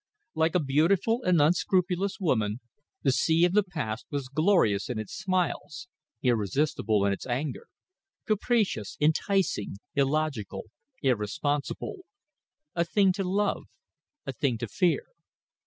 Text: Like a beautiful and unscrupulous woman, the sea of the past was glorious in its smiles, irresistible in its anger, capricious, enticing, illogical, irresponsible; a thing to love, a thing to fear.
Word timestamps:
Like 0.33 0.55
a 0.55 0.59
beautiful 0.59 1.21
and 1.21 1.39
unscrupulous 1.39 2.19
woman, 2.19 2.59
the 3.03 3.11
sea 3.11 3.45
of 3.45 3.53
the 3.53 3.61
past 3.61 4.07
was 4.09 4.29
glorious 4.29 4.89
in 4.89 4.97
its 4.97 5.13
smiles, 5.13 5.87
irresistible 6.23 7.05
in 7.05 7.13
its 7.13 7.27
anger, 7.27 7.67
capricious, 8.25 8.97
enticing, 8.99 9.75
illogical, 9.93 10.71
irresponsible; 11.03 11.99
a 12.73 12.83
thing 12.83 13.13
to 13.13 13.23
love, 13.23 13.65
a 14.25 14.33
thing 14.33 14.57
to 14.57 14.67
fear. 14.67 15.03